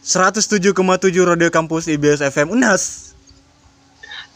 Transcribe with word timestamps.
107,7 0.00 0.72
Radio 1.28 1.52
Kampus 1.52 1.84
IBS 1.84 2.24
FM 2.24 2.56
Unas. 2.56 3.12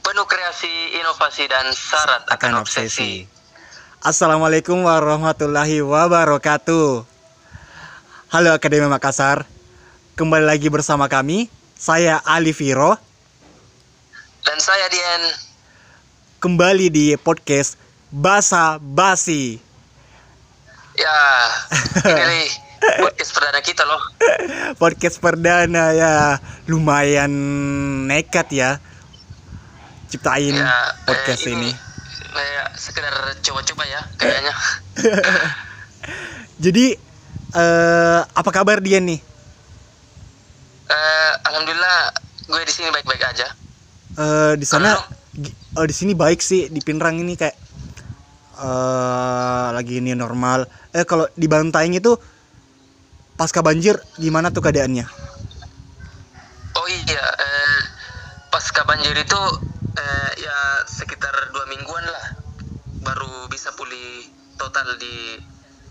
Penuh 0.05 0.29
kreasi, 0.29 0.69
inovasi, 1.01 1.49
dan 1.49 1.65
syarat 1.73 2.29
akan, 2.29 2.61
obsesi. 2.61 3.25
Assalamualaikum 4.05 4.85
warahmatullahi 4.85 5.81
wabarakatuh. 5.81 7.09
Halo 8.29 8.51
Akademi 8.53 8.93
Makassar. 8.93 9.49
Kembali 10.21 10.45
lagi 10.45 10.69
bersama 10.69 11.09
kami 11.09 11.49
Saya 11.81 12.21
Ali 12.29 12.53
Viro. 12.53 13.01
Dan 14.45 14.61
saya 14.61 14.85
Dian. 14.93 15.33
Kembali 16.45 16.93
di 16.93 17.17
podcast 17.17 17.81
Basa 18.13 18.77
Basi. 18.77 19.57
Ya, 21.01 21.19
ini 22.29 22.64
podcast 23.01 23.31
perdana 23.35 23.61
kita 23.65 23.83
loh. 23.83 24.03
Podcast 24.83 25.17
perdana 25.19 25.85
ya 25.95 26.13
Lumayan 26.67 27.33
nekat 28.07 28.49
ya 28.55 28.71
Ciptain 30.11 30.55
Ya, 30.55 30.95
podcast 31.03 31.43
eh, 31.49 31.55
ini 31.55 31.71
eh, 32.35 32.67
sekedar 32.79 33.15
coba-coba 33.43 33.83
ya 33.87 34.01
kayaknya. 34.19 34.55
Jadi 36.65 36.95
eh 37.55 38.21
apa 38.23 38.51
kabar 38.51 38.83
dia 38.83 38.99
nih? 38.99 39.19
Eh, 40.91 41.33
Alhamdulillah 41.47 42.15
gue 42.47 42.61
di 42.67 42.75
sini 42.75 42.91
baik-baik 42.91 43.23
aja. 43.23 43.47
Eh 44.19 44.53
di 44.59 44.67
sana 44.67 44.99
oh, 45.79 45.87
di 45.87 45.95
sini 45.95 46.15
baik 46.15 46.39
sih 46.43 46.71
di 46.71 46.79
Pinrang 46.83 47.19
ini 47.19 47.35
kayak 47.35 47.57
eh 48.55 49.69
lagi 49.75 49.99
ini 49.99 50.15
normal. 50.15 50.67
Eh 50.95 51.03
kalau 51.07 51.27
di 51.35 51.47
Bantaeng 51.51 51.95
itu 51.95 52.15
pasca 53.35 53.61
banjir 53.61 53.99
gimana 54.19 54.55
tuh 54.55 54.63
keadaannya? 54.63 55.07
Oh 56.75 56.89
iya, 56.91 57.25
eh, 57.39 57.81
pasca 58.51 58.83
banjir 58.87 59.15
itu 59.15 59.43
eh, 59.99 60.31
ya 60.43 60.59
sekitar 60.87 61.35
dua 61.55 61.67
mingguan 61.71 62.03
lah 62.07 62.27
baru 63.03 63.47
bisa 63.51 63.71
pulih 63.75 64.27
total 64.59 64.87
di 64.99 65.39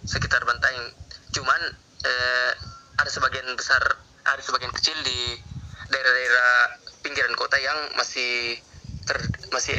sekitar 0.03 0.44
Bantaeng. 0.44 0.92
Cuman 1.36 1.62
eh, 2.03 2.52
ada 3.00 3.09
sebagian 3.12 3.48
besar, 3.56 3.80
ada 4.28 4.42
sebagian 4.44 4.72
kecil 4.75 4.96
di 5.03 5.36
daerah-daerah 5.92 6.52
pinggiran 7.03 7.36
kota 7.36 7.59
yang 7.59 7.75
masih 8.00 8.56
ter, 9.03 9.20
masih 9.52 9.75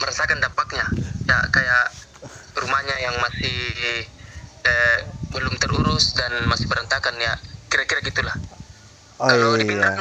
merasakan 0.00 0.40
dampaknya. 0.40 0.84
Ya 1.28 1.38
kayak 1.52 1.84
rumahnya 2.60 2.96
yang 3.00 3.16
masih 3.20 3.56
eh, 4.64 4.98
belum 5.30 5.54
terurus 5.62 6.18
dan 6.18 6.44
masih 6.50 6.66
berantakan 6.66 7.14
ya 7.18 7.34
kira-kira 7.70 8.02
gitulah. 8.02 8.36
Oh 9.22 9.28
Kalau 9.30 9.54
di 9.54 9.64
iya. 9.64 9.70
Pinang, 9.70 9.94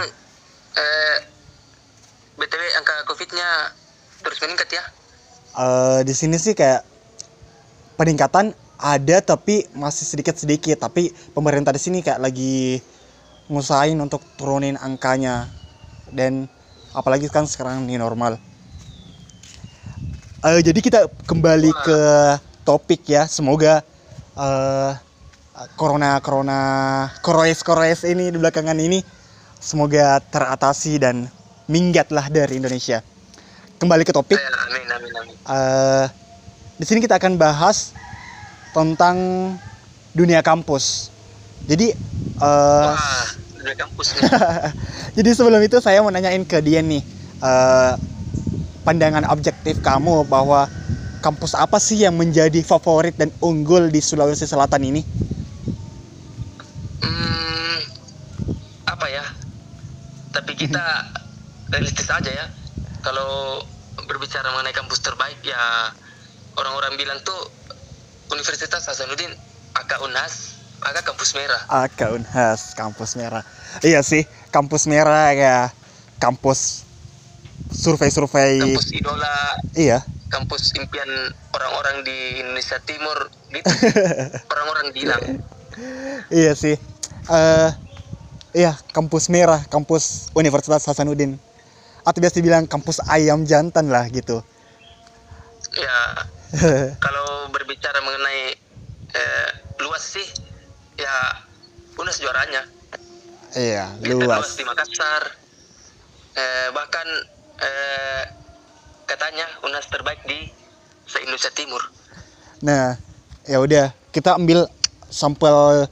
eh, 0.73 1.17
btw 2.39 2.61
angka 2.81 2.93
covidnya 3.05 3.75
terus 4.25 4.39
meningkat 4.41 4.69
ya? 4.73 4.83
Eh 5.59 5.99
di 6.07 6.13
sini 6.17 6.39
sih 6.41 6.57
kayak 6.57 6.81
peningkatan 7.99 8.55
ada 8.79 9.17
tapi 9.19 9.67
masih 9.75 10.07
sedikit-sedikit 10.07 10.79
tapi 10.79 11.11
pemerintah 11.35 11.75
di 11.75 11.81
sini 11.83 11.99
kayak 11.99 12.23
lagi 12.23 12.79
ngusahain 13.51 13.99
untuk 13.99 14.23
turunin 14.39 14.79
angkanya 14.79 15.51
dan 16.15 16.47
apalagi 16.95 17.27
kan 17.27 17.45
sekarang 17.45 17.85
ini 17.85 17.99
normal. 17.99 18.39
Eh 20.47 20.63
jadi 20.63 20.79
kita 20.79 21.11
kembali 21.27 21.71
ke 21.83 22.01
topik 22.63 23.03
ya 23.03 23.27
semoga 23.27 23.83
eh 24.39 25.08
corona 25.75 26.19
corona 26.23 26.59
koroes 27.19 27.59
koroes 27.65 28.07
ini 28.07 28.31
di 28.31 28.37
belakangan 28.39 28.79
ini 28.79 29.03
semoga 29.59 30.23
teratasi 30.23 31.01
dan 31.01 31.27
minggatlah 31.69 32.31
dari 32.31 32.57
Indonesia. 32.57 33.03
Kembali 33.79 34.03
ke 34.03 34.11
topik. 34.11 34.35
Eh, 34.35 34.43
amin 34.43 34.87
amin 34.91 35.11
amin. 35.23 35.35
Eh, 35.35 36.05
di 36.79 36.85
sini 36.87 36.99
kita 36.99 37.19
akan 37.19 37.39
bahas 37.39 37.95
tentang 38.75 39.15
dunia 40.11 40.43
kampus. 40.43 41.13
Jadi, 41.67 41.91
eh, 41.93 42.91
Wah, 42.95 43.27
udah 43.59 43.75
kampus 43.75 44.15
jadi 45.19 45.29
sebelum 45.35 45.59
itu 45.59 45.77
saya 45.83 45.99
mau 45.99 46.09
nanyain 46.09 46.41
ke 46.47 46.63
Dian 46.63 46.87
nih, 46.87 47.03
eh, 47.43 47.93
pandangan 48.87 49.27
objektif 49.29 49.83
kamu 49.83 50.25
bahwa 50.25 50.71
kampus 51.19 51.53
apa 51.53 51.77
sih 51.77 51.99
yang 52.03 52.15
menjadi 52.15 52.63
favorit 52.63 53.13
dan 53.19 53.29
unggul 53.43 53.91
di 53.91 53.99
Sulawesi 53.99 54.47
Selatan 54.47 54.87
ini? 54.87 55.01
Hmm, 57.03 57.79
apa 58.87 59.05
ya? 59.11 59.25
Tapi 60.31 60.51
kita 60.55 60.85
realistis 61.71 62.09
aja 62.09 62.29
ya. 62.29 62.45
Kalau 62.99 63.63
berbicara 64.07 64.51
mengenai 64.51 64.75
kampus 64.75 64.99
terbaik 65.03 65.39
ya 65.43 65.91
orang-orang 66.55 66.95
bilang 66.99 67.19
tuh 67.23 67.39
Universitas 68.29 68.85
Hasanuddin 68.85 69.31
AK 69.75 69.91
Unhas, 70.05 70.59
AK 70.83 71.01
kampus 71.05 71.33
merah. 71.33 71.61
Aka 71.71 72.13
Unhas, 72.13 72.73
kampus 72.75 73.15
merah. 73.15 73.43
Iya 73.81 74.03
sih, 74.05 74.25
kampus 74.53 74.85
merah 74.85 75.31
ya, 75.33 75.71
kampus 76.21 76.83
survei-survei. 77.69 78.59
Kampus 78.59 78.89
idola, 78.93 79.35
Iya. 79.73 80.03
kampus 80.29 80.77
impian 80.77 81.09
orang-orang 81.57 82.05
di 82.05 82.45
Indonesia 82.45 82.77
Timur 82.85 83.33
gitu. 83.49 83.65
orang-orang 84.53 84.87
bilang. 84.93 85.21
Iya 86.29 86.53
sih. 86.53 86.77
Eh 87.29 87.69
iya, 88.53 88.77
kampus 88.93 89.29
merah, 89.33 89.65
kampus 89.69 90.29
Universitas 90.37 90.85
Hasanuddin. 90.85 91.41
Atau 92.09 92.25
biasa 92.25 92.41
dibilang 92.41 92.65
kampus 92.65 93.05
ayam 93.05 93.45
jantan 93.45 93.93
lah 93.93 94.09
gitu. 94.09 94.41
Ya, 95.77 95.99
kalau 97.05 97.53
berbicara 97.53 98.01
mengenai 98.01 98.57
eh, 99.13 99.49
luas 99.85 100.01
sih, 100.01 100.25
ya 100.97 101.45
Unas 102.01 102.17
juaranya. 102.17 102.65
iya, 103.53 103.93
luas 104.01 104.49
luas. 104.49 104.57
di 104.57 104.65
Makassar. 104.65 105.23
Eh, 106.33 106.67
bahkan 106.73 107.05
eh, 107.61 108.23
katanya 109.05 109.45
Unas 109.61 109.85
terbaik 109.85 110.25
di 110.25 110.49
se-Indonesia 111.05 111.53
Timur. 111.53 111.81
Nah, 112.65 112.97
ya 113.45 113.61
udah, 113.61 113.93
kita 114.09 114.33
ambil 114.33 114.65
sampel 115.09 115.85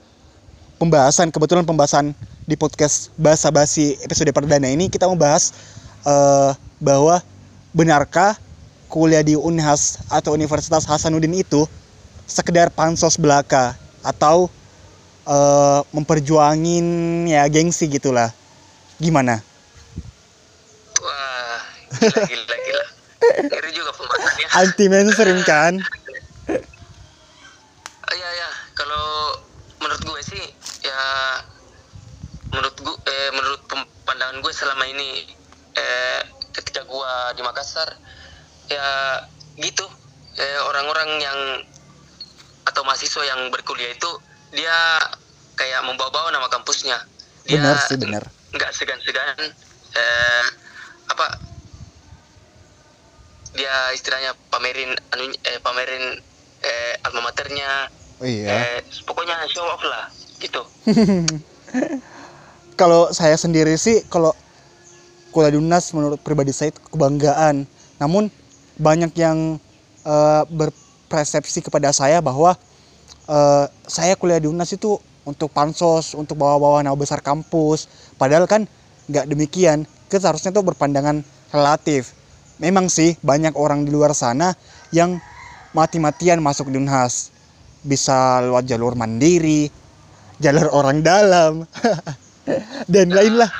pembahasan 0.77 1.33
kebetulan 1.33 1.65
pembahasan 1.65 2.13
di 2.45 2.53
podcast 2.53 3.09
Bahasa 3.17 3.49
Basi 3.49 3.97
episode 4.05 4.29
perdana 4.31 4.69
ini 4.69 4.87
kita 4.87 5.09
membahas 5.09 5.51
eh, 6.05 6.51
bahwa 6.81 7.21
benarkah 7.73 8.37
kuliah 8.87 9.23
di 9.25 9.35
Unhas 9.35 9.99
atau 10.07 10.33
Universitas 10.33 10.85
Hasanuddin 10.87 11.33
itu 11.35 11.65
sekedar 12.27 12.69
pansos 12.73 13.15
belaka 13.15 13.73
atau 14.03 14.51
eh, 15.27 15.81
memperjuangin 15.95 16.85
ya 17.29 17.47
gengsi 17.47 17.87
gitulah. 17.87 18.31
Gimana? 18.97 19.39
Wah, 21.01 21.61
gila 22.01 22.21
gila 22.25 22.55
gila. 22.65 22.85
Ngeri 23.49 23.71
juga. 23.73 23.91
Anti 24.57 24.85
mainstream 24.89 25.41
kan? 25.45 25.77
Iya 28.07 28.29
ya, 28.39 28.49
kalau 28.73 29.37
menurut 29.83 30.01
gue 30.01 30.21
sih 30.25 30.43
ya 30.81 30.99
menurut 32.49 32.73
gue 32.79 32.95
eh, 33.11 33.29
menurut 33.35 33.61
pem- 33.67 33.91
pandangan 34.07 34.39
gue 34.41 34.53
selama 34.55 34.87
ini 34.87 35.27
eh, 35.77 36.21
ketika 36.55 36.81
gue 36.87 37.09
Makassar 37.67 37.91
ya 38.71 38.87
gitu 39.59 39.83
eh, 40.39 40.59
orang-orang 40.71 41.19
yang 41.19 41.39
atau 42.63 42.81
mahasiswa 42.87 43.27
yang 43.27 43.51
berkuliah 43.51 43.91
itu 43.91 44.07
dia 44.55 44.71
kayak 45.59 45.83
membawa-bawa 45.83 46.31
nama 46.31 46.47
kampusnya. 46.47 46.95
Dia 47.43 47.59
Benar 47.59 47.75
sih, 47.83 47.99
benar. 47.99 48.23
nggak 48.55 48.71
segan-segan 48.71 49.35
eh, 49.99 50.45
apa 51.11 51.27
dia 53.51 53.91
istilahnya 53.91 54.31
pamerin 54.47 54.95
anu 55.11 55.27
eh, 55.27 55.59
pamerin 55.59 56.03
eh, 56.63 56.93
alma 57.03 57.27
maternya 57.27 57.91
Oh 58.17 58.27
iya. 58.27 58.79
eh, 58.79 58.79
pokoknya 59.03 59.43
show 59.51 59.67
off 59.67 59.83
lah 59.83 60.07
gitu 60.39 60.63
kalau 62.81 63.11
saya 63.11 63.35
sendiri 63.35 63.75
sih 63.75 64.07
kalau 64.07 64.31
kuliah 65.31 65.51
di 65.53 65.59
UNAS 65.59 65.91
menurut 65.93 66.19
pribadi 66.21 66.51
saya 66.55 66.73
itu 66.73 66.81
kebanggaan. 66.91 67.67
Namun 67.99 68.29
banyak 68.77 69.11
yang 69.17 69.57
eh, 70.05 70.43
berpersepsi 70.47 71.65
kepada 71.65 71.91
saya 71.91 72.21
bahwa 72.23 72.55
eh, 73.27 73.65
saya 73.87 74.13
kuliah 74.19 74.41
di 74.41 74.49
UNAS 74.49 74.75
itu 74.75 74.97
untuk 75.27 75.51
pansos, 75.51 76.15
untuk 76.15 76.39
bawa-bawa 76.39 76.83
nama 76.83 76.95
besar 76.95 77.19
kampus. 77.19 77.87
Padahal 78.15 78.47
kan 78.47 78.65
nggak 79.11 79.27
demikian. 79.27 79.83
Kita 80.07 80.23
seharusnya 80.23 80.55
tuh 80.55 80.63
berpandangan 80.63 81.19
relatif. 81.51 82.15
Memang 82.57 82.89
sih 82.89 83.13
banyak 83.21 83.53
orang 83.53 83.85
di 83.85 83.91
luar 83.93 84.15
sana 84.17 84.55
yang 84.89 85.19
mati-matian 85.75 86.39
masuk 86.39 86.71
di 86.71 86.79
UNHAS. 86.79 87.35
Bisa 87.85 88.41
lewat 88.41 88.65
jalur 88.65 88.97
mandiri, 88.97 89.69
jalur 90.41 90.71
orang 90.73 91.03
dalam. 91.03 91.63
dan 92.93 93.11
lain 93.11 93.43
lah 93.43 93.51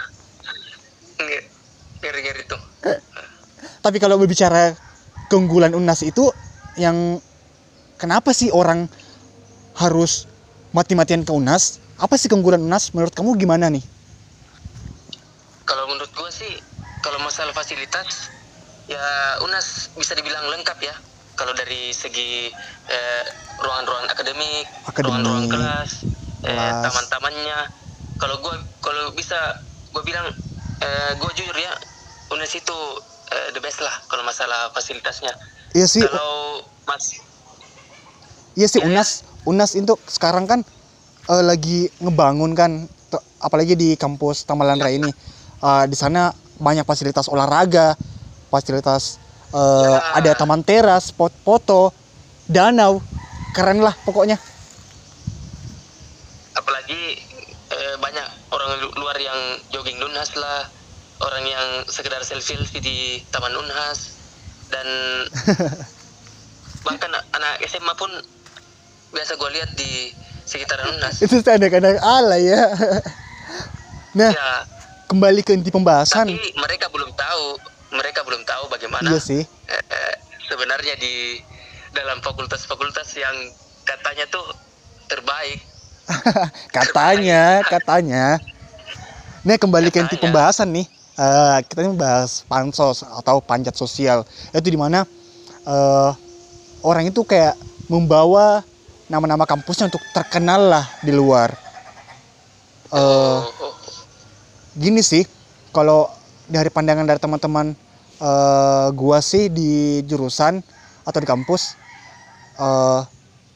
ngeri 2.07 2.19
ngeri 2.23 2.43
tuh 2.47 2.61
tapi 3.87 4.03
kalau 4.03 4.19
berbicara 4.19 4.75
keunggulan 5.31 5.71
Unas 5.71 6.03
itu 6.03 6.27
yang 6.75 7.23
kenapa 7.95 8.35
sih 8.35 8.51
orang 8.51 8.91
harus 9.79 10.27
mati-matian 10.75 11.23
ke 11.23 11.31
Unas 11.31 11.79
apa 11.95 12.19
sih 12.19 12.27
keunggulan 12.27 12.59
Unas 12.59 12.91
menurut 12.91 13.15
kamu 13.15 13.39
gimana 13.39 13.71
nih 13.71 13.79
kalau 15.63 15.87
menurut 15.87 16.11
gua 16.11 16.27
sih 16.27 16.51
kalau 16.99 17.15
masalah 17.23 17.55
fasilitas 17.55 18.27
ya 18.91 19.39
Unas 19.47 19.95
bisa 19.95 20.19
dibilang 20.19 20.51
lengkap 20.51 20.83
ya 20.83 20.95
kalau 21.39 21.55
dari 21.55 21.95
segi 21.95 22.51
eh, 22.91 23.23
ruangan-ruangan 23.61 24.09
akademik, 24.09 24.65
Akademik, 24.89 25.05
ruangan-ruangan 25.05 25.47
kelas, 25.53 25.89
eh, 26.41 26.49
kelas. 26.49 26.81
taman-tamannya. 26.81 27.59
Kalau 28.17 28.41
gua 28.41 28.57
kalau 28.81 29.13
bisa 29.13 29.37
gua 29.93 30.01
bilang 30.01 30.33
eh, 30.81 31.11
gua 31.21 31.29
jujur 31.37 31.53
ya 31.53 31.77
Unas 32.33 32.49
itu 32.57 32.77
eh, 33.33 33.49
the 33.53 33.61
best 33.63 33.79
lah 33.81 33.93
kalau 34.07 34.23
masalah 34.23 34.69
fasilitasnya. 34.75 35.33
iya 35.75 35.87
sih 35.87 36.03
Kalau 36.03 36.61
mas 36.87 37.05
iya 38.57 38.67
sih 38.67 38.81
Iya, 38.81 38.87
Unas 38.89 39.09
Unas 39.47 39.71
itu 39.79 39.93
sekarang 40.07 40.45
kan 40.49 40.59
eh, 41.29 41.43
lagi 41.43 41.87
ngebangun 42.03 42.51
kan 42.57 42.71
apalagi 43.39 43.77
di 43.77 43.95
kampus 43.95 44.45
Tamalandra 44.47 44.91
ini 44.91 45.11
Eh, 45.57 45.85
di 45.89 45.97
sana 45.97 46.29
banyak 46.53 46.85
fasilitas 46.85 47.25
olahraga 47.33 47.97
fasilitas 48.53 49.17
eh, 49.49 49.97
Ya. 49.97 50.13
ada 50.13 50.37
taman 50.37 50.61
teras 50.61 51.09
spot 51.09 51.33
foto 51.41 51.89
danau 52.45 53.01
keren 53.49 53.81
lah 53.81 53.97
pokoknya 54.05 54.37
apalagi 56.53 57.01
eh, 57.69 57.95
banyak 57.97 58.27
orang 58.49 58.69
lu- 58.81 58.95
luar 58.97 59.17
yang 59.19 59.39
jogging 59.69 59.99
Unhas 60.01 60.33
lah, 60.35 60.65
orang 61.21 61.43
yang 61.45 61.67
sekedar 61.89 62.21
selfie 62.21 62.81
di 62.81 63.21
Taman 63.33 63.53
Unhas 63.57 64.17
dan 64.69 64.87
bahkan 66.85 67.11
anak 67.11 67.53
SMA 67.65 67.93
pun 67.97 68.11
biasa 69.11 69.33
gue 69.39 69.49
lihat 69.57 69.71
di 69.75 70.13
sekitaran 70.45 70.93
Unhas. 70.93 71.19
itu 71.25 71.35
sih 71.41 71.51
anak-anak 71.51 71.97
ala 72.01 72.37
ya. 72.37 72.61
Nah 74.17 74.33
ya, 74.33 74.65
kembali 75.13 75.45
ke 75.45 75.53
inti 75.53 75.69
pembahasan. 75.69 76.25
Tapi 76.25 76.57
mereka 76.57 76.89
belum 76.89 77.13
tahu, 77.13 77.45
mereka 77.93 78.25
belum 78.25 78.41
tahu 78.49 78.65
bagaimana 78.65 79.13
iya 79.13 79.21
sih. 79.21 79.45
eh, 79.69 80.13
sebenarnya 80.49 80.97
di 80.97 81.37
dalam 81.93 82.17
fakultas-fakultas 82.25 83.13
yang 83.13 83.35
katanya 83.85 84.25
tuh 84.33 84.41
terbaik. 85.05 85.61
katanya 86.73 87.61
katanya. 87.69 88.41
Nah 89.45 89.55
kembali 89.61 89.93
ke 89.93 90.01
inti 90.01 90.17
pembahasan 90.17 90.73
nih 90.73 90.96
Eh, 91.17 91.57
kita 91.65 91.81
ini 91.81 91.97
bahas 91.97 92.45
pansos 92.45 93.01
atau 93.01 93.41
panjat 93.41 93.73
sosial. 93.73 94.21
Itu 94.53 94.69
di 94.69 94.77
mana 94.77 95.01
eh 95.65 96.11
orang 96.85 97.09
itu 97.09 97.25
kayak 97.25 97.57
membawa 97.89 98.61
nama-nama 99.09 99.49
kampusnya 99.49 99.89
untuk 99.89 100.03
terkenal 100.13 100.61
lah 100.69 100.85
di 101.01 101.09
luar. 101.09 101.57
Oh, 102.93 103.49
gini 104.77 105.01
sih 105.01 105.25
kalau 105.73 106.05
dari 106.45 106.69
pandangan 106.69 107.09
dari 107.09 107.17
teman-teman 107.17 107.73
eh, 108.21 108.87
gua 108.93 109.17
sih 109.17 109.49
di 109.49 110.05
jurusan 110.05 110.61
atau 111.01 111.17
di 111.17 111.25
kampus 111.25 111.73
eh, 112.61 113.01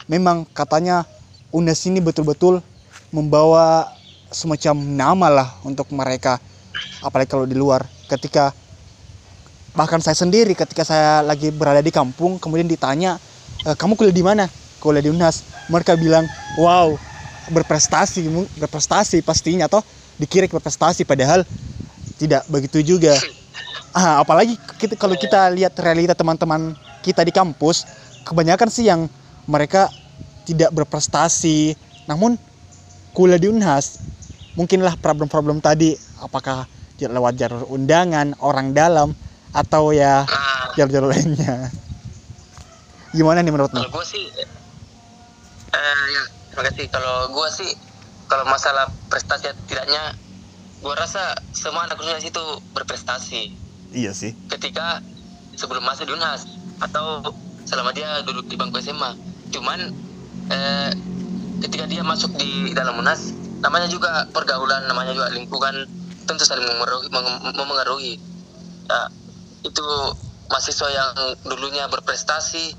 memang 0.10 0.50
katanya 0.50 1.06
UNES 1.54 1.94
ini 1.94 2.02
betul-betul 2.02 2.58
membawa 3.14 3.86
semacam 4.34 4.76
nama 4.82 5.28
lah 5.30 5.50
untuk 5.62 5.86
mereka 5.94 6.42
apalagi 7.02 7.30
kalau 7.30 7.50
di 7.50 7.58
luar 7.58 7.84
ketika 8.08 8.54
bahkan 9.74 9.98
saya 10.00 10.14
sendiri 10.16 10.54
ketika 10.54 10.86
saya 10.86 11.26
lagi 11.26 11.50
berada 11.50 11.82
di 11.82 11.90
kampung 11.90 12.38
kemudian 12.38 12.70
ditanya 12.70 13.18
"E, 13.66 13.74
kamu 13.74 13.98
kuliah 13.98 14.16
di 14.16 14.24
mana? 14.26 14.46
Kuliah 14.82 15.06
di 15.06 15.10
UNAS. 15.14 15.46
Mereka 15.70 15.98
bilang 15.98 16.26
wow 16.62 16.94
berprestasi 17.50 18.26
berprestasi 18.58 19.22
pastinya 19.26 19.66
toh 19.70 19.82
dikira 20.22 20.46
berprestasi 20.50 21.06
padahal 21.06 21.42
tidak 22.22 22.46
begitu 22.50 22.86
juga. 22.86 23.18
Ah, 23.92 24.22
apalagi 24.22 24.56
kita, 24.80 24.94
kalau 24.96 25.18
kita 25.18 25.50
lihat 25.52 25.74
realita 25.82 26.14
teman-teman 26.14 26.78
kita 27.02 27.26
di 27.26 27.34
kampus 27.34 27.84
kebanyakan 28.24 28.70
sih 28.70 28.88
yang 28.88 29.10
mereka 29.50 29.90
tidak 30.46 30.70
berprestasi. 30.72 31.74
Namun 32.06 32.38
kuliah 33.12 33.42
di 33.42 33.50
Unhas 33.50 34.00
mungkinlah 34.56 34.96
problem-problem 35.00 35.60
tadi 35.64 35.96
apakah 36.22 36.68
lewat 37.10 37.34
jalur 37.40 37.66
undangan 37.72 38.38
orang 38.44 38.78
dalam 38.78 39.16
atau 39.56 39.90
ya 39.96 40.28
ah, 40.28 40.70
jalur-jalur 40.78 41.10
lainnya. 41.16 41.72
Gimana 43.18 43.42
nih 43.42 43.52
menurutmu? 43.52 43.82
Kalau 43.82 43.92
gue 43.92 44.06
sih 44.06 44.26
eh 45.72 46.04
ya 46.14 46.24
terima 46.52 46.64
kasih. 46.70 46.86
Kalau 46.94 47.18
gue 47.34 47.48
sih 47.50 47.70
kalau 48.30 48.46
masalah 48.48 48.88
prestasi 49.10 49.52
atau 49.52 49.64
tidaknya 49.68 50.16
gue 50.82 50.94
rasa 50.96 51.36
semua 51.52 51.86
anak 51.90 52.00
Unhas 52.00 52.24
itu 52.24 52.44
berprestasi. 52.72 53.52
Iya 53.92 54.16
sih. 54.16 54.32
Ketika 54.48 55.04
sebelum 55.60 55.84
masuk 55.84 56.08
di 56.08 56.14
Unhas 56.16 56.48
atau 56.80 57.22
selama 57.68 57.94
dia 57.94 58.24
duduk 58.26 58.50
di 58.50 58.56
bangku 58.58 58.82
SMA 58.82 59.14
cuman 59.54 59.80
eh, 60.50 60.92
ketika 61.62 61.86
dia 61.86 62.02
masuk 62.02 62.34
di 62.40 62.74
dalam 62.74 62.98
Unhas 62.98 63.36
namanya 63.62 63.86
juga 63.86 64.26
pergaulan 64.34 64.90
namanya 64.90 65.14
juga 65.14 65.30
lingkungan 65.30 65.86
tentu 66.26 66.44
saling 66.46 66.66
memengaruhi, 66.66 67.08
mem- 67.10 67.42
memengaruhi. 67.56 68.14
Ya, 68.88 69.02
itu 69.66 69.86
mahasiswa 70.52 70.90
yang 70.92 71.10
dulunya 71.48 71.88
berprestasi 71.88 72.76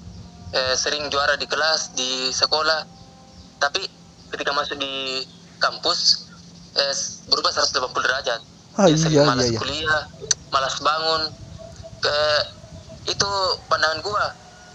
eh, 0.52 0.74
sering 0.76 1.08
juara 1.08 1.34
di 1.40 1.46
kelas 1.48 1.96
di 1.96 2.28
sekolah. 2.30 2.84
Tapi 3.58 3.80
ketika 4.34 4.52
masuk 4.52 4.76
di 4.76 5.24
kampus 5.62 6.28
eh, 6.76 6.94
berubah 7.30 7.50
180 7.52 8.04
derajat. 8.04 8.40
Ah, 8.76 8.88
sering 8.88 9.20
iya, 9.20 9.28
malas 9.28 9.48
iya, 9.48 9.52
iya. 9.56 9.60
kuliah 9.60 10.02
malas 10.52 10.76
bangun. 10.80 11.22
Ke 12.02 12.18
itu 13.08 13.30
pandangan 13.68 14.00
gua. 14.04 14.24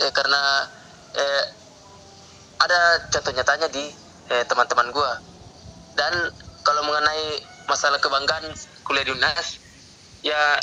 Eh, 0.01 0.11
karena 0.13 0.41
eh, 1.17 1.43
ada 2.57 2.79
contoh 3.13 3.33
nyatanya 3.33 3.67
di 3.69 3.85
eh, 4.33 4.43
teman-teman 4.49 4.89
gua. 4.93 5.11
Dan 5.97 6.13
kalau 6.61 6.81
mengenai 6.85 7.56
masalah 7.67 7.99
kebanggaan 7.99 8.47
kuliah 8.87 9.03
di 9.03 9.11
UNAS 9.13 9.59
ya 10.23 10.59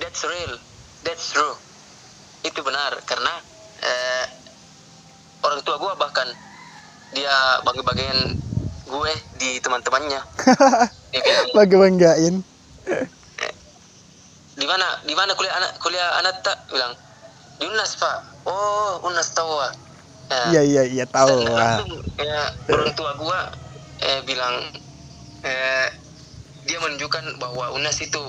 that's 0.00 0.24
real 0.24 0.52
that's 1.04 1.32
true. 1.32 1.54
Itu 2.42 2.60
benar 2.64 2.96
karena 3.04 3.32
eh, 3.84 4.24
orang 5.44 5.60
tua 5.62 5.76
gua 5.78 5.94
bahkan 6.00 6.26
dia 7.14 7.62
bagi-bagian 7.62 8.18
gue 8.86 9.12
di 9.38 9.58
teman-temannya. 9.62 10.20
Dia 11.14 11.22
bilang 11.22 11.48
bagi 11.54 11.76
banggain 11.78 12.34
di 14.56 14.64
mana 14.64 14.86
di 15.04 15.14
mana 15.14 15.32
kuliah 15.36 15.54
anak 15.54 15.72
kuliah 15.78 16.08
anak 16.18 16.34
tak? 16.42 16.56
Bilang 16.72 16.92
di 17.60 17.64
Unas 17.68 17.94
pak. 17.98 18.16
Oh 18.46 19.00
Unas 19.06 19.30
tahu 19.32 19.52
ah 19.58 19.72
Ya, 20.26 20.58
iya 20.58 20.62
iya 20.66 20.82
iya 20.90 21.04
tahu 21.06 21.46
lah 21.46 21.86
ya, 22.18 22.40
orang 22.74 22.90
tua 22.98 23.14
gua 23.14 23.38
eh, 24.02 24.20
bilang 24.26 24.58
eh, 25.46 25.86
dia 26.66 26.78
menunjukkan 26.78 27.38
bahwa 27.38 27.72
Unas 27.72 27.98
itu 27.98 28.20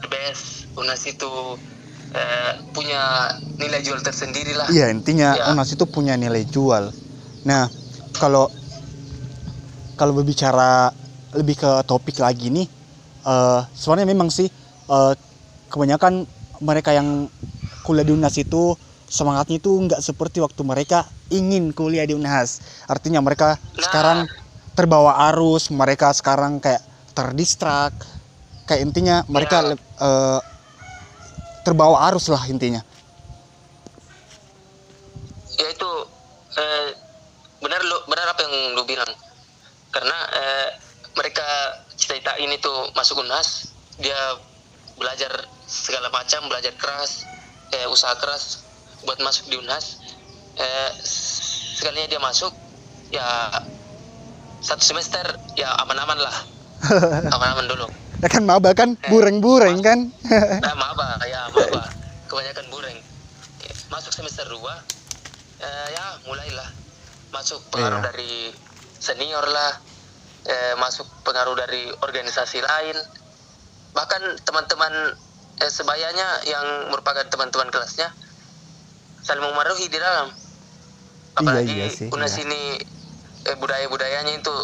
the 0.00 0.08
best 0.08 0.66
Unas 0.74 1.04
itu 1.04 1.30
eh, 2.10 2.52
punya 2.72 3.30
nilai 3.56 3.80
jual 3.80 4.00
tersendiri 4.00 4.56
lah 4.56 4.66
iya 4.68 4.88
intinya 4.88 5.36
Ya. 5.36 5.52
Unas 5.52 5.70
itu 5.70 5.84
punya 5.84 6.16
nilai 6.16 6.48
jual 6.48 6.90
nah 7.44 7.68
kalau 8.16 8.48
kalau 9.94 10.12
berbicara 10.16 10.90
lebih 11.36 11.60
ke 11.60 11.70
topik 11.84 12.18
lagi 12.18 12.50
nih 12.50 12.66
eh 13.24 13.60
sebenarnya 13.72 14.08
memang 14.08 14.28
sih 14.28 14.48
eh, 14.88 15.12
kebanyakan 15.68 16.24
mereka 16.62 16.94
yang 16.94 17.28
kuliah 17.82 18.06
di 18.06 18.14
Unas 18.14 18.34
itu 18.40 18.72
semangatnya 19.04 19.60
itu 19.60 19.70
nggak 19.70 20.00
seperti 20.00 20.40
waktu 20.40 20.64
mereka 20.64 21.04
ingin 21.28 21.70
kuliah 21.70 22.08
di 22.08 22.16
Unhas 22.16 22.64
artinya 22.88 23.20
mereka 23.20 23.60
Nah. 23.76 23.82
sekarang 23.84 24.18
terbawa 24.74 25.30
arus 25.30 25.70
mereka 25.70 26.10
sekarang 26.10 26.58
kayak 26.58 26.82
terdistrak 27.14 27.94
kayak 28.66 28.82
intinya 28.84 29.22
mereka 29.30 29.62
Ya. 29.62 29.76
eh, 29.78 30.40
terbawa 31.64 32.10
arus 32.12 32.28
lah 32.28 32.42
intinya. 32.50 32.82
Ya 35.54 35.68
itu 35.70 35.90
eh, 36.58 36.88
benar 37.62 37.80
lo 37.86 38.04
benar 38.10 38.26
apa 38.34 38.40
yang 38.44 38.54
lu 38.76 38.82
bilang. 38.84 39.08
Karena 39.94 40.18
eh, 40.34 40.68
mereka 41.14 41.46
cita-cita 41.94 42.34
ini 42.42 42.58
tuh 42.58 42.90
masuk 42.92 43.22
unas 43.22 43.70
dia 44.02 44.18
belajar 44.98 45.30
segala 45.64 46.10
macam 46.10 46.50
belajar 46.50 46.74
keras 46.74 47.22
eh, 47.70 47.86
usaha 47.86 48.12
keras 48.18 48.66
buat 49.06 49.22
masuk 49.22 49.46
di 49.48 49.56
unas. 49.56 50.02
Eh, 50.54 50.90
sekalinya 51.78 52.08
dia 52.10 52.20
masuk 52.22 52.50
ya 53.10 53.26
satu 54.64 54.82
semester 54.82 55.22
ya 55.54 55.70
aman-aman 55.82 56.18
lah 56.18 56.36
aman-aman 57.30 57.66
dulu. 57.68 57.86
Ya 58.24 58.32
kan 58.32 58.48
maba 58.48 58.72
kan? 58.72 58.96
Bureng-bureng 59.12 59.84
kan. 59.84 60.08
nah 60.64 60.74
maba 60.80 61.20
ya 61.28 61.44
maba. 61.52 61.92
Kebanyakan 62.32 62.72
bureng. 62.72 62.96
Masuk 63.92 64.16
semester 64.16 64.48
2 64.48 64.64
eh, 65.60 65.86
ya 65.92 66.04
mulailah. 66.24 66.72
Masuk 67.36 67.60
pengaruh 67.68 68.00
Iya. 68.00 68.08
dari 68.08 68.32
senior 68.96 69.44
lah. 69.44 69.76
Eh, 70.48 70.72
masuk 70.80 71.04
pengaruh 71.20 71.52
dari 71.52 71.92
organisasi 72.00 72.64
lain. 72.64 72.96
Bahkan 73.92 74.40
teman-teman 74.48 75.20
eh, 75.60 75.68
sebayanya 75.68 76.48
yang 76.48 76.64
merupakan 76.96 77.28
teman-teman 77.28 77.68
kelasnya 77.68 78.08
saling 79.20 79.44
memengaruhi 79.44 79.92
di 79.92 80.00
dalam. 80.00 80.32
Apalagi 81.36 81.76
iya 81.76 81.92
sih, 81.92 82.08
UNAS 82.08 82.40
iya. 82.40 82.48
ini 82.48 82.62
eh, 83.52 83.56
budaya-budayanya 83.60 84.32
itu 84.32 84.54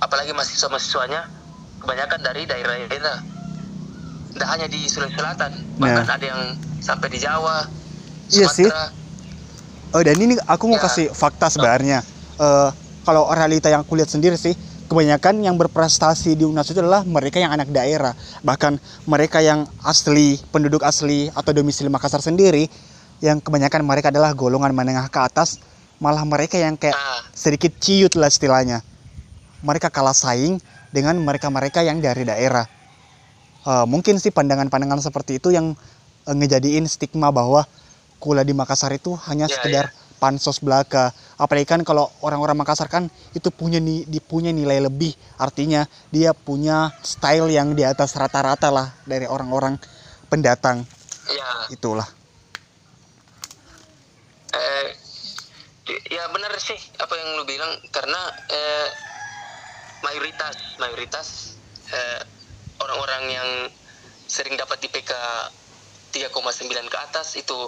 apalagi 0.00 0.32
mahasiswa-mahasiswanya 0.32 1.43
kebanyakan 1.84 2.20
dari 2.24 2.42
daerah-daerah 2.44 3.18
tidak 4.32 4.48
hanya 4.50 4.66
di 4.66 4.80
Sulawesi 4.88 5.14
Selatan 5.14 5.52
bahkan 5.78 6.08
ada 6.08 6.24
yang 6.24 6.42
sampai 6.80 7.08
di 7.08 7.18
Jawa 7.20 7.68
Iya 8.26 8.48
sih. 8.48 8.64
Sumatera 8.66 9.04
Oh 9.94 10.02
dan 10.02 10.18
ini 10.18 10.34
aku 10.42 10.66
mau 10.66 10.74
Ya. 10.74 10.90
kasih 10.90 11.06
fakta 11.14 11.46
sebenarnya. 11.46 12.02
Eh, 12.34 12.68
kalau 13.06 13.30
realita 13.30 13.70
yang 13.70 13.86
aku 13.86 13.94
lihat 13.94 14.10
sendiri 14.10 14.34
sih, 14.34 14.50
kebanyakan 14.90 15.38
yang 15.38 15.54
berprestasi 15.54 16.34
di 16.34 16.42
UNAS 16.42 16.66
itu 16.66 16.82
adalah 16.82 17.06
mereka 17.06 17.38
yang 17.38 17.54
anak 17.54 17.70
daerah. 17.70 18.10
Bahkan 18.42 18.74
mereka 19.06 19.38
yang 19.38 19.70
asli, 19.86 20.42
penduduk 20.50 20.82
asli 20.82 21.30
atau 21.30 21.54
domisili 21.54 21.86
Makassar 21.86 22.18
sendiri, 22.18 22.66
yang 23.22 23.38
kebanyakan 23.38 23.86
mereka 23.86 24.10
adalah 24.10 24.34
golongan 24.34 24.74
menengah 24.74 25.06
ke 25.06 25.20
atas, 25.22 25.62
malah 26.02 26.26
mereka 26.26 26.58
yang 26.58 26.74
kayak 26.74 26.98
Ah. 26.98 27.22
sedikit 27.30 27.70
ciut 27.78 28.18
lah 28.18 28.26
istilahnya. 28.26 28.82
Mereka 29.62 29.94
kalah 29.94 30.10
saing 30.10 30.58
dengan 30.94 31.18
mereka-mereka 31.18 31.82
yang 31.82 31.98
dari 31.98 32.22
daerah. 32.22 32.62
Eh, 33.66 33.86
mungkin 33.90 34.22
sih 34.22 34.30
pandangan-pandangan 34.30 35.02
seperti 35.02 35.42
itu 35.42 35.50
yang 35.50 35.74
eh, 36.30 36.34
ngejadiin 36.38 36.86
stigma 36.86 37.34
bahwa 37.34 37.66
kuliah 38.22 38.46
di 38.46 38.54
Makassar 38.54 38.94
itu 38.94 39.18
hanya 39.26 39.50
Ya, 39.50 39.58
sekedar 39.58 39.90
pansos 40.22 40.62
belaka. 40.62 41.10
Apalagi 41.36 41.66
kan 41.68 41.80
kalau 41.82 42.08
orang-orang 42.22 42.56
Makassar 42.56 42.86
kan 42.88 43.10
itu 43.34 43.50
punya 43.50 43.82
ni, 43.82 44.06
di- 44.06 44.22
punya 44.22 44.54
nilai 44.54 44.78
lebih, 44.80 45.12
artinya 45.36 45.84
dia 46.14 46.30
punya 46.32 46.94
style 47.02 47.50
yang 47.50 47.74
di 47.74 47.82
atas 47.84 48.14
rata-rata 48.16 48.70
lah 48.70 48.94
dari 49.04 49.26
orang-orang 49.26 49.76
pendatang. 50.30 50.86
ya 51.28 51.50
Itulah. 51.74 52.06
eh, 54.54 54.86
ya 56.14 56.24
benar 56.30 56.54
sih 56.62 56.78
apa 57.02 57.12
yang 57.18 57.28
lu 57.36 57.44
bilang 57.44 57.74
karena 57.90 58.20
eh, 58.48 58.88
mayoritas 60.04 60.54
mayoritas 60.76 61.56
eh, 61.88 62.20
orang-orang 62.84 63.24
yang 63.32 63.48
sering 64.28 64.54
dapat 64.60 64.84
IPK 64.84 65.12
3,9 66.12 66.92
ke 66.92 66.98
atas 67.00 67.34
itu 67.40 67.58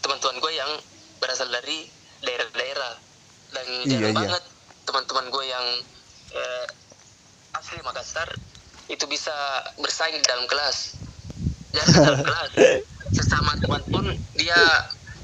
teman-teman 0.00 0.40
gue 0.40 0.52
yang 0.56 0.72
berasal 1.20 1.48
dari 1.48 1.88
daerah-daerah 2.24 2.94
dan 3.54 3.66
Iya, 3.84 3.90
jarang 4.00 4.12
iya. 4.12 4.18
banget 4.18 4.42
teman-teman 4.84 5.26
gue 5.30 5.44
yang 5.46 5.66
eh, 6.34 6.66
asli 7.54 7.80
Makassar 7.84 8.28
itu 8.90 9.04
bisa 9.08 9.32
bersaing 9.80 10.20
di 10.20 10.26
dalam 10.26 10.44
kelas 10.50 10.98
dan 11.72 11.84
di 11.88 11.96
dalam 12.00 12.20
kelas 12.28 12.50
sesama 13.14 13.54
teman 13.62 13.82
pun 13.88 14.04
dia 14.36 14.58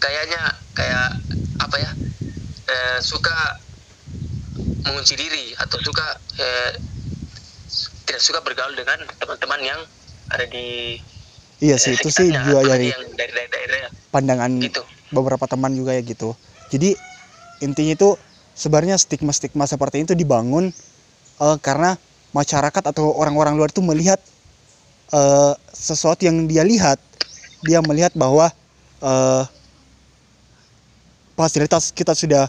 kayaknya 0.01 0.43
kayak 0.73 1.11
apa 1.61 1.77
ya 1.77 1.93
eh, 2.71 2.99
suka 3.03 3.61
mengunci 4.85 5.15
diri 5.17 5.53
atau 5.57 5.79
suka 5.81 6.07
eh, 6.41 6.73
tidak 8.09 8.23
suka 8.23 8.41
bergaul 8.43 8.75
dengan 8.75 8.99
teman-teman 9.21 9.61
yang 9.63 9.81
ada 10.31 10.47
di 10.49 10.99
Iya 11.61 11.77
eh, 11.77 11.81
sih, 11.81 11.93
itu 11.93 12.09
sih 12.09 12.33
juga 12.33 12.65
dari 12.65 12.89
yang 12.89 13.05
dari 13.15 13.33
daerah-daerah 13.37 13.93
pandangan 14.09 14.51
gitu. 14.65 14.83
beberapa 15.13 15.45
teman 15.45 15.77
juga 15.77 15.93
ya 15.93 16.01
gitu. 16.01 16.33
Jadi 16.73 16.97
intinya 17.61 17.93
itu 17.93 18.17
sebenarnya 18.57 18.97
stigma-stigma 18.97 19.69
seperti 19.69 20.09
itu 20.09 20.13
dibangun 20.17 20.73
eh, 21.41 21.57
karena 21.61 22.01
masyarakat 22.33 22.83
atau 22.95 23.13
orang-orang 23.13 23.61
luar 23.61 23.69
itu 23.69 23.85
melihat 23.85 24.19
eh, 25.13 25.53
sesuatu 25.77 26.25
yang 26.25 26.49
dia 26.49 26.65
lihat, 26.65 26.97
dia 27.69 27.85
melihat 27.85 28.17
bahwa 28.17 28.49
eh, 29.05 29.45
fasilitas 31.37 31.93
kita 31.93 32.13
sudah 32.17 32.49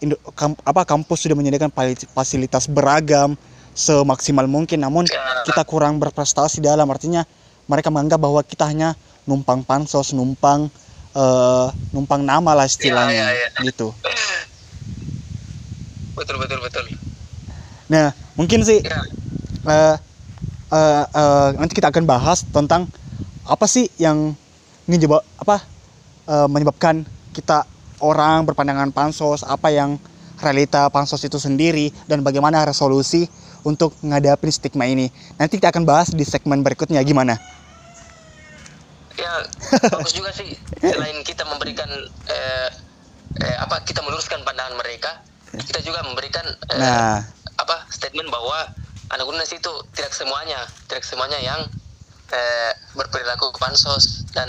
Indo- 0.00 0.16
apa 0.64 0.88
kampus 0.88 1.28
sudah 1.28 1.36
menyediakan 1.36 1.68
fasilitas 2.16 2.64
beragam 2.64 3.36
semaksimal 3.76 4.48
mungkin, 4.48 4.80
namun 4.80 5.04
Ya. 5.04 5.44
kita 5.44 5.60
kurang 5.68 6.00
berprestasi 6.00 6.64
dalam 6.64 6.88
artinya 6.88 7.28
mereka 7.68 7.92
menganggap 7.92 8.16
bahwa 8.16 8.40
kita 8.40 8.64
hanya 8.64 8.96
numpang 9.28 9.60
pansos, 9.60 10.16
numpang 10.16 10.72
eh, 11.12 11.68
numpang 11.92 12.24
nama 12.24 12.56
lah 12.56 12.64
istilahnya 12.64 13.12
Ya, 13.12 13.28
ya, 13.36 13.48
ya. 13.52 13.60
gitu. 13.68 13.92
betul 16.16 16.36
betul 16.40 16.58
betul 16.64 16.84
Nah, 17.90 18.14
mungkin 18.38 18.62
sih 18.62 18.80
ya 18.80 19.02
eh, 19.66 19.96
eh, 20.72 21.04
eh, 21.04 21.48
nanti 21.58 21.72
kita 21.76 21.90
akan 21.92 22.06
bahas 22.06 22.46
tentang 22.48 22.86
apa 23.44 23.66
sih 23.66 23.90
yang 23.98 24.32
ngejebak 24.88 25.20
apa 25.36 25.68
eh, 26.24 26.46
menyebabkan 26.48 27.04
kita 27.34 27.66
orang 28.00 28.48
berpandangan 28.48 28.90
pansos, 28.92 29.44
apa 29.46 29.72
yang 29.72 29.96
realita 30.40 30.88
pansos 30.88 31.20
itu 31.24 31.36
sendiri 31.36 31.92
dan 32.08 32.24
bagaimana 32.24 32.64
resolusi 32.64 33.28
untuk 33.64 33.92
menghadapi 34.00 34.48
stigma 34.48 34.88
ini. 34.88 35.12
Nanti 35.36 35.60
kita 35.60 35.68
akan 35.68 35.84
bahas 35.84 36.08
di 36.12 36.24
segmen 36.24 36.64
berikutnya 36.64 37.00
gimana? 37.04 37.36
ya 39.20 39.32
bagus 39.92 40.14
juga 40.16 40.30
sih 40.32 40.56
selain 40.80 41.20
kita 41.22 41.44
memberikan 41.44 41.88
eh, 42.28 42.68
eh, 43.44 43.56
apa 43.60 43.84
kita 43.84 44.00
meluruskan 44.00 44.40
pandangan 44.42 44.74
mereka 44.80 45.20
kita 45.52 45.80
juga 45.84 46.00
memberikan 46.06 46.44
eh, 46.72 46.78
Nah, 46.78 47.20
apa 47.60 47.84
statement 47.92 48.32
bahwa 48.32 48.72
anak 49.12 49.26
UNAS 49.28 49.52
itu 49.52 49.72
tidak 49.92 50.16
semuanya 50.16 50.64
tidak 50.88 51.04
semuanya 51.04 51.36
yang 51.42 51.60
eh, 52.32 52.72
berperilaku 52.96 53.52
pansos 53.60 54.24
dan 54.32 54.48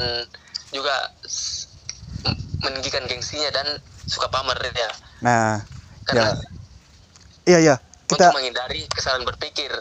juga 0.72 1.12
meninggikan 2.66 3.04
gengsinya 3.10 3.50
dan 3.54 3.68
suka 4.06 4.28
pamer 4.30 4.58
ya. 4.74 4.90
Nah, 5.22 5.62
ya, 5.62 6.06
karena 6.08 6.28
iya. 7.48 7.60
iya 7.62 7.76
kita 8.12 8.30
untuk 8.30 8.38
menghindari 8.44 8.82
kesalahan 8.92 9.24
berpikir. 9.24 9.72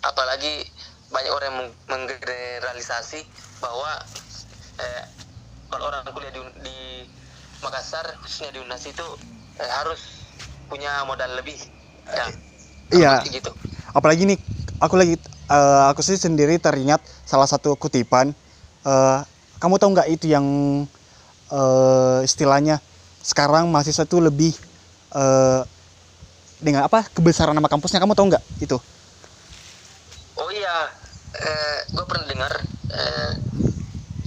Apalagi 0.00 0.64
banyak 1.10 1.32
orang 1.34 1.46
yang 1.50 1.58
meng- 1.58 1.78
menggeneralisasi 1.90 3.20
bahwa 3.60 3.90
eh, 4.80 5.04
kalau 5.68 5.84
orang 5.90 6.06
kuliah 6.14 6.32
di, 6.32 6.40
di 6.64 6.78
Makassar 7.60 8.06
khususnya 8.24 8.54
di 8.56 8.58
UNAS 8.62 8.88
itu 8.88 9.06
eh, 9.60 9.70
harus 9.82 10.00
punya 10.70 11.04
modal 11.04 11.28
lebih 11.36 11.58
ya. 12.08 12.26
Iya. 12.94 13.12
Gitu. 13.26 13.50
Apalagi 13.92 14.24
nih 14.24 14.38
aku 14.80 14.94
lagi 14.96 15.18
eh, 15.50 15.82
aku 15.90 16.00
sih 16.00 16.16
sendiri 16.16 16.56
teringat 16.62 17.02
salah 17.26 17.50
satu 17.50 17.76
kutipan 17.76 18.32
eh, 18.86 19.18
kamu 19.60 19.76
tahu 19.76 19.90
nggak 19.92 20.08
itu 20.08 20.32
yang 20.32 20.46
eh, 21.50 22.18
istilahnya 22.24 22.78
sekarang 23.20 23.68
mahasiswa 23.68 24.06
itu 24.06 24.18
lebih 24.22 24.52
eh, 25.14 25.62
dengan 26.60 26.84
apa 26.86 27.08
kebesaran 27.10 27.56
nama 27.56 27.68
kampusnya 27.68 28.00
kamu 28.00 28.14
tahu 28.16 28.26
nggak 28.32 28.44
itu 28.62 28.76
oh 30.40 30.50
iya 30.52 30.76
eh, 31.36 31.78
gue 31.92 32.04
pernah 32.08 32.26
dengar 32.28 32.52
eh, 32.92 33.32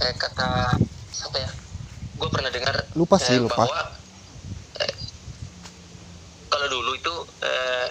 eh, 0.02 0.14
kata 0.18 0.78
siapa 1.10 1.36
ya 1.38 1.50
gue 2.14 2.28
pernah 2.30 2.50
dengar 2.50 2.74
Lupa 2.94 3.18
sih, 3.18 3.34
eh, 3.34 3.42
lupa. 3.42 3.66
bahwa 3.66 3.80
eh, 4.78 4.94
kalau 6.50 6.66
dulu 6.70 6.90
itu 6.94 7.14
eh, 7.42 7.86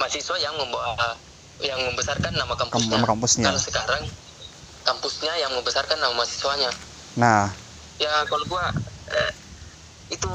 mahasiswa 0.00 0.36
yang 0.42 0.54
membawa 0.58 1.14
yang 1.60 1.76
membesarkan 1.92 2.32
nama 2.32 2.56
kampusnya. 2.56 2.96
nama 2.96 3.06
kampusnya. 3.06 3.46
Kalau 3.52 3.60
sekarang 3.60 4.02
kampusnya 4.82 5.32
yang 5.38 5.52
membesarkan 5.54 5.96
nama 6.00 6.14
mahasiswanya. 6.16 6.70
nah 7.18 7.52
Ya 8.00 8.24
kalau 8.26 8.44
gua 8.48 8.64
eh, 9.12 9.32
itu 10.10 10.30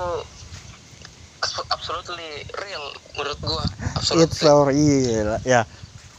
abso- 1.41 1.67
absolutely 1.71 2.45
real 2.61 2.83
menurut 3.17 3.39
gua. 3.41 3.65
Absolutely. 3.95 4.25
it's 4.27 4.37
so 4.39 4.63
real 4.67 5.39
ya 5.45 5.65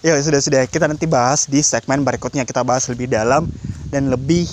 ya 0.05 0.13
sudah 0.23 0.41
sudah 0.43 0.61
kita 0.71 0.87
nanti 0.87 1.07
bahas 1.09 1.47
di 1.51 1.63
segmen 1.63 2.03
berikutnya 2.07 2.45
kita 2.47 2.63
bahas 2.63 2.87
lebih 2.91 3.11
dalam 3.11 3.49
dan 3.91 4.11
lebih 4.11 4.47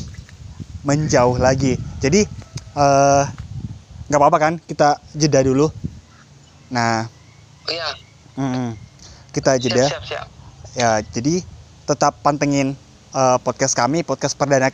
menjauh 0.84 1.38
lagi 1.40 1.80
jadi 2.04 2.26
eh, 2.76 3.24
nggak 4.10 4.20
apa-apa 4.20 4.38
kan 4.40 4.54
kita 4.62 5.00
jeda 5.16 5.42
dulu 5.42 5.70
nah 6.70 7.08
Iya. 7.70 7.88
mm, 8.36 8.76
kita 9.34 9.56
Siap, 9.56 9.62
jeda 9.64 9.86
siap, 9.90 10.04
siap. 10.06 10.28
ya 10.76 11.00
jadi 11.02 11.42
tetap 11.88 12.22
pantengin 12.22 12.76
eh, 13.14 13.38
podcast 13.42 13.74
kami 13.74 14.04
podcast 14.04 14.36
perdana 14.38 14.62